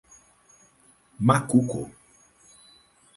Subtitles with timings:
[1.27, 1.81] Macuco